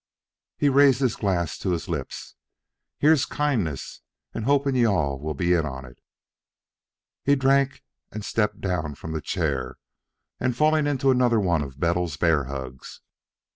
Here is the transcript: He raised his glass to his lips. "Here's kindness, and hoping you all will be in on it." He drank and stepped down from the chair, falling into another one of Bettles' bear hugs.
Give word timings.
He 0.57 0.67
raised 0.67 0.99
his 0.99 1.15
glass 1.15 1.59
to 1.59 1.69
his 1.69 1.87
lips. 1.87 2.33
"Here's 2.97 3.27
kindness, 3.27 4.01
and 4.33 4.45
hoping 4.45 4.75
you 4.75 4.87
all 4.87 5.19
will 5.19 5.35
be 5.35 5.53
in 5.53 5.63
on 5.63 5.85
it." 5.85 6.01
He 7.23 7.35
drank 7.35 7.83
and 8.11 8.25
stepped 8.25 8.59
down 8.61 8.95
from 8.95 9.11
the 9.11 9.21
chair, 9.21 9.77
falling 10.53 10.87
into 10.87 11.11
another 11.11 11.39
one 11.39 11.61
of 11.61 11.79
Bettles' 11.79 12.17
bear 12.17 12.45
hugs. 12.45 13.01